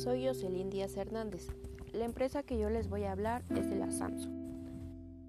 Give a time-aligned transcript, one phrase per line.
[0.00, 1.48] soy Jocelyn Díaz Hernández.
[1.92, 4.32] La empresa que yo les voy a hablar es de la Samsung.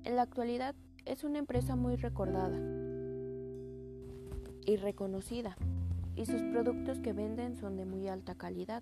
[0.05, 2.57] En la actualidad es una empresa muy recordada
[4.65, 5.57] y reconocida
[6.15, 8.81] y sus productos que venden son de muy alta calidad.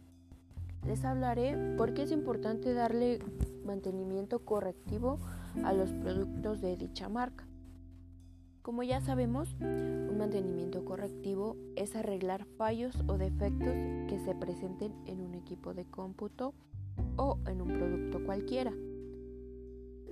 [0.85, 3.17] Les hablaré por qué es importante darle
[3.65, 5.17] mantenimiento correctivo
[5.63, 7.48] a los productos de dicha marca.
[8.69, 13.73] Como ya sabemos, un mantenimiento correctivo es arreglar fallos o defectos
[14.07, 16.53] que se presenten en un equipo de cómputo
[17.15, 18.71] o en un producto cualquiera.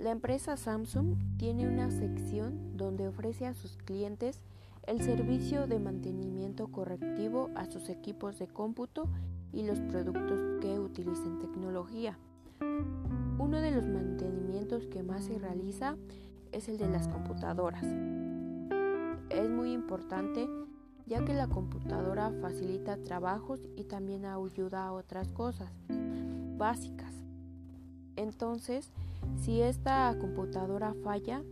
[0.00, 4.40] La empresa Samsung tiene una sección donde ofrece a sus clientes
[4.88, 9.08] el servicio de mantenimiento correctivo a sus equipos de cómputo
[9.52, 12.18] y los productos que utilicen tecnología.
[13.38, 15.96] Uno de los mantenimientos que más se realiza
[16.50, 17.86] es el de las computadoras
[19.38, 20.48] es muy importante
[21.06, 25.70] ya que la computadora facilita trabajos y también ayuda a otras cosas
[26.58, 27.14] básicas.
[28.16, 28.90] Entonces,
[29.40, 31.42] si esta computadora falla,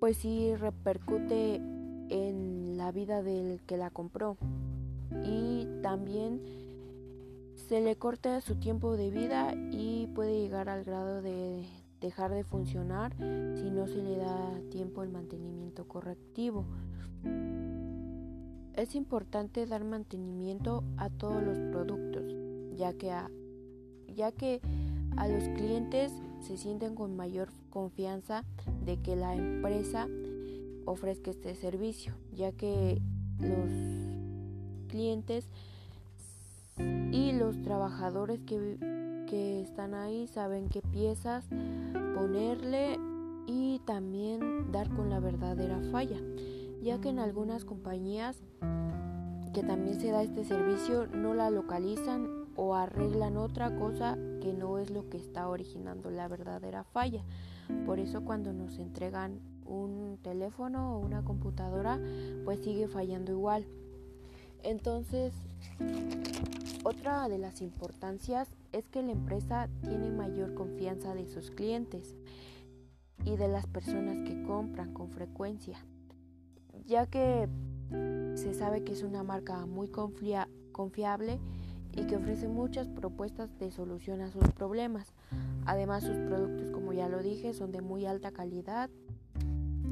[0.00, 4.36] pues sí repercute en la vida del que la compró
[5.24, 6.40] y también
[7.68, 11.66] se le corta su tiempo de vida y puede llegar al grado de
[12.06, 16.64] dejar de funcionar si no se le da tiempo el mantenimiento correctivo.
[18.74, 22.22] Es importante dar mantenimiento a todos los productos,
[22.76, 23.28] ya que a,
[24.14, 24.60] ya que
[25.16, 26.12] a los clientes
[26.42, 28.44] se sienten con mayor confianza
[28.84, 30.06] de que la empresa
[30.84, 33.00] ofrezca este servicio, ya que
[33.40, 33.70] los
[34.88, 35.48] clientes
[37.10, 38.78] y los trabajadores que
[39.26, 41.44] que están ahí saben qué piezas
[42.14, 42.98] ponerle
[43.46, 46.18] y también dar con la verdadera falla,
[46.82, 48.42] ya que en algunas compañías
[49.52, 54.78] que también se da este servicio no la localizan o arreglan otra cosa que no
[54.78, 57.22] es lo que está originando la verdadera falla.
[57.84, 62.00] Por eso cuando nos entregan un teléfono o una computadora,
[62.44, 63.66] pues sigue fallando igual.
[64.66, 65.32] Entonces,
[66.82, 72.16] otra de las importancias es que la empresa tiene mayor confianza de sus clientes
[73.24, 75.78] y de las personas que compran con frecuencia,
[76.84, 77.48] ya que
[78.34, 81.38] se sabe que es una marca muy confiable
[81.92, 85.14] y que ofrece muchas propuestas de solución a sus problemas.
[85.64, 88.90] Además, sus productos, como ya lo dije, son de muy alta calidad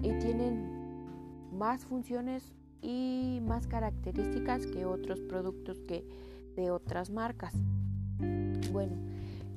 [0.03, 1.07] y tienen
[1.53, 2.53] más funciones
[2.85, 6.05] y más características que otros productos que
[6.55, 7.55] de otras marcas.
[8.73, 8.93] Bueno,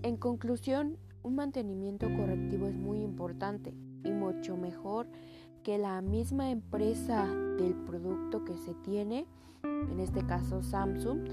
[0.02, 3.74] en conclusión, un mantenimiento correctivo es muy importante
[4.04, 5.08] y mucho mejor
[5.64, 7.28] que la misma empresa
[7.58, 9.26] del producto que se tiene,
[9.64, 11.28] en este caso Samsung,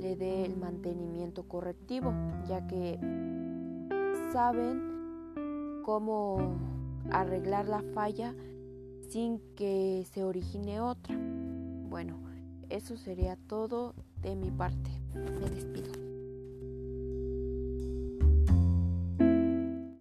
[0.00, 2.12] le dé el mantenimiento correctivo,
[2.48, 2.98] ya que
[4.32, 6.56] saben cómo
[7.10, 8.34] arreglar la falla
[9.10, 11.16] sin que se origine otra.
[11.16, 12.18] Bueno,
[12.68, 14.90] eso sería todo de mi parte.
[15.14, 16.03] Me despido.